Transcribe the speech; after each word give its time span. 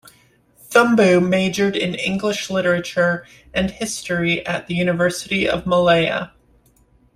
Thumboo 0.71 1.21
majored 1.23 1.75
in 1.77 1.93
English 1.93 2.49
literature 2.49 3.23
and 3.53 3.69
history 3.69 4.43
at 4.47 4.65
the 4.65 4.73
University 4.73 5.47
of 5.47 5.67
Malaya. 5.67 6.31